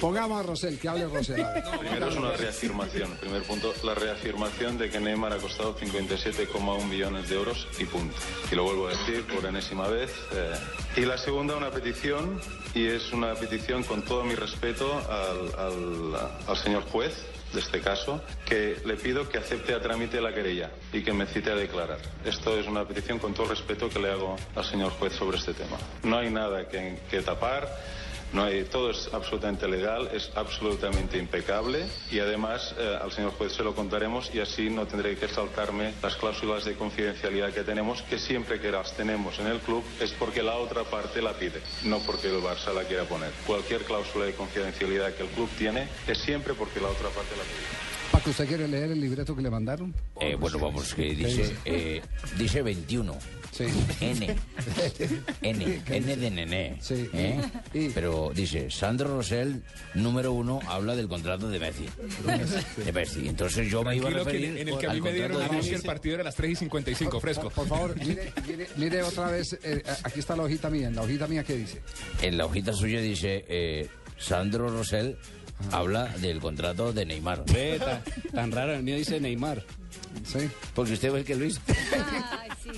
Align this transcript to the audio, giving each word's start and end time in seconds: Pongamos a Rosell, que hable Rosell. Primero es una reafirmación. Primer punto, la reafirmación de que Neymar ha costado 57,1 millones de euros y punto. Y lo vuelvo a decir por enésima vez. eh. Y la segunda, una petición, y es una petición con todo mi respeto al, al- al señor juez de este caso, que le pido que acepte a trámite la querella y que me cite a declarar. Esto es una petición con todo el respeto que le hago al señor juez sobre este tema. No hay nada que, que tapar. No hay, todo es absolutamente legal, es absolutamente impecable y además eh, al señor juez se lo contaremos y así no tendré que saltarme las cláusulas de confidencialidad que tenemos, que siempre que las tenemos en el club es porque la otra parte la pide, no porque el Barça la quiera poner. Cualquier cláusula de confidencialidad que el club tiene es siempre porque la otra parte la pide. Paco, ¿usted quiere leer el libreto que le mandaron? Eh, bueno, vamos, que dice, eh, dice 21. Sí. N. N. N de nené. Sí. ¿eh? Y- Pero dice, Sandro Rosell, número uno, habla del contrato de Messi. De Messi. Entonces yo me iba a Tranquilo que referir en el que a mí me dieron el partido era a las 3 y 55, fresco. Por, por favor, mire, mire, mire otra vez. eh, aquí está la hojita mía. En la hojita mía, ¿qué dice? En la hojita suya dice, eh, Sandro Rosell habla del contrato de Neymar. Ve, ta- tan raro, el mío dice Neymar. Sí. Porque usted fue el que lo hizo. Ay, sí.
Pongamos 0.00 0.40
a 0.40 0.42
Rosell, 0.42 0.78
que 0.78 0.88
hable 0.88 1.06
Rosell. 1.06 1.44
Primero 1.78 2.08
es 2.08 2.16
una 2.16 2.32
reafirmación. 2.32 3.10
Primer 3.20 3.42
punto, 3.42 3.72
la 3.84 3.94
reafirmación 3.94 4.78
de 4.78 4.90
que 4.90 5.00
Neymar 5.00 5.32
ha 5.32 5.36
costado 5.38 5.76
57,1 5.76 6.84
millones 6.86 7.28
de 7.28 7.34
euros 7.36 7.66
y 7.78 7.84
punto. 7.84 8.16
Y 8.50 8.54
lo 8.54 8.64
vuelvo 8.64 8.88
a 8.88 8.90
decir 8.90 9.24
por 9.26 9.44
enésima 9.46 9.88
vez. 9.88 10.10
eh. 10.32 10.54
Y 10.96 11.00
la 11.02 11.18
segunda, 11.18 11.56
una 11.56 11.70
petición, 11.70 12.40
y 12.74 12.86
es 12.86 13.12
una 13.12 13.34
petición 13.34 13.84
con 13.84 14.02
todo 14.02 14.24
mi 14.24 14.34
respeto 14.34 14.92
al, 15.08 15.60
al- 15.60 16.30
al 16.46 16.56
señor 16.56 16.82
juez 16.84 17.14
de 17.52 17.58
este 17.60 17.80
caso, 17.80 18.22
que 18.46 18.80
le 18.84 18.94
pido 18.94 19.28
que 19.28 19.38
acepte 19.38 19.74
a 19.74 19.80
trámite 19.80 20.20
la 20.20 20.32
querella 20.32 20.70
y 20.92 21.02
que 21.02 21.12
me 21.12 21.26
cite 21.26 21.50
a 21.50 21.56
declarar. 21.56 21.98
Esto 22.24 22.56
es 22.58 22.66
una 22.68 22.86
petición 22.86 23.18
con 23.18 23.34
todo 23.34 23.44
el 23.44 23.50
respeto 23.50 23.88
que 23.88 23.98
le 23.98 24.10
hago 24.10 24.36
al 24.54 24.64
señor 24.64 24.92
juez 24.92 25.12
sobre 25.14 25.38
este 25.38 25.52
tema. 25.54 25.76
No 26.04 26.18
hay 26.18 26.30
nada 26.30 26.68
que, 26.68 27.00
que 27.10 27.22
tapar. 27.22 27.68
No 28.32 28.44
hay, 28.44 28.64
todo 28.64 28.90
es 28.90 29.08
absolutamente 29.12 29.66
legal, 29.66 30.08
es 30.12 30.30
absolutamente 30.36 31.18
impecable 31.18 31.84
y 32.10 32.20
además 32.20 32.74
eh, 32.78 32.98
al 33.02 33.10
señor 33.10 33.32
juez 33.32 33.52
se 33.52 33.64
lo 33.64 33.74
contaremos 33.74 34.30
y 34.32 34.38
así 34.38 34.70
no 34.70 34.86
tendré 34.86 35.16
que 35.16 35.26
saltarme 35.28 35.94
las 36.02 36.14
cláusulas 36.16 36.64
de 36.64 36.74
confidencialidad 36.74 37.52
que 37.52 37.64
tenemos, 37.64 38.02
que 38.02 38.18
siempre 38.18 38.60
que 38.60 38.70
las 38.70 38.96
tenemos 38.96 39.38
en 39.40 39.48
el 39.48 39.58
club 39.58 39.82
es 40.00 40.12
porque 40.12 40.42
la 40.42 40.54
otra 40.56 40.84
parte 40.84 41.20
la 41.20 41.32
pide, 41.32 41.60
no 41.84 41.98
porque 42.00 42.28
el 42.28 42.40
Barça 42.40 42.72
la 42.72 42.84
quiera 42.84 43.04
poner. 43.04 43.32
Cualquier 43.46 43.82
cláusula 43.82 44.26
de 44.26 44.34
confidencialidad 44.34 45.12
que 45.14 45.24
el 45.24 45.28
club 45.30 45.48
tiene 45.58 45.88
es 46.06 46.18
siempre 46.18 46.54
porque 46.54 46.80
la 46.80 46.88
otra 46.88 47.08
parte 47.08 47.36
la 47.36 47.42
pide. 47.42 47.90
Paco, 48.12 48.30
¿usted 48.30 48.46
quiere 48.46 48.66
leer 48.66 48.90
el 48.90 49.00
libreto 49.00 49.36
que 49.36 49.42
le 49.42 49.50
mandaron? 49.50 49.94
Eh, 50.20 50.34
bueno, 50.34 50.58
vamos, 50.58 50.94
que 50.94 51.14
dice, 51.14 51.56
eh, 51.64 52.02
dice 52.36 52.62
21. 52.62 53.16
Sí. 53.52 53.64
N. 54.00 54.36
N. 55.42 55.82
N 55.86 56.16
de 56.16 56.30
nené. 56.30 56.76
Sí. 56.80 57.08
¿eh? 57.12 57.40
Y- 57.74 57.88
Pero 57.90 58.30
dice, 58.34 58.70
Sandro 58.70 59.16
Rosell, 59.16 59.62
número 59.94 60.32
uno, 60.32 60.60
habla 60.68 60.94
del 60.96 61.08
contrato 61.08 61.48
de 61.48 61.58
Messi. 61.58 61.86
De 62.84 62.92
Messi. 62.92 63.28
Entonces 63.28 63.68
yo 63.70 63.82
me 63.82 63.96
iba 63.96 64.08
a 64.08 64.12
Tranquilo 64.12 64.24
que 64.24 64.30
referir 64.38 64.58
en 64.60 64.68
el 64.68 64.78
que 64.78 64.86
a 64.86 64.92
mí 64.92 65.00
me 65.00 65.12
dieron 65.12 65.42
el 65.42 65.82
partido 65.82 66.14
era 66.14 66.22
a 66.22 66.24
las 66.26 66.36
3 66.36 66.52
y 66.52 66.56
55, 66.56 67.20
fresco. 67.20 67.42
Por, 67.50 67.52
por 67.52 67.66
favor, 67.68 67.96
mire, 67.98 68.32
mire, 68.46 68.68
mire 68.76 69.02
otra 69.02 69.28
vez. 69.30 69.58
eh, 69.62 69.82
aquí 70.04 70.20
está 70.20 70.36
la 70.36 70.44
hojita 70.44 70.70
mía. 70.70 70.88
En 70.88 70.94
la 70.96 71.02
hojita 71.02 71.26
mía, 71.26 71.42
¿qué 71.44 71.56
dice? 71.56 71.82
En 72.22 72.38
la 72.38 72.46
hojita 72.46 72.72
suya 72.72 73.00
dice, 73.00 73.44
eh, 73.48 73.88
Sandro 74.16 74.68
Rosell 74.68 75.16
habla 75.72 76.06
del 76.18 76.40
contrato 76.40 76.92
de 76.92 77.04
Neymar. 77.04 77.44
Ve, 77.52 77.78
ta- 77.78 78.02
tan 78.32 78.52
raro, 78.52 78.74
el 78.74 78.82
mío 78.82 78.96
dice 78.96 79.20
Neymar. 79.20 79.64
Sí. 80.24 80.48
Porque 80.74 80.92
usted 80.94 81.10
fue 81.10 81.20
el 81.20 81.24
que 81.24 81.34
lo 81.34 81.44
hizo. 81.44 81.60
Ay, 82.32 82.48
sí. 82.62 82.70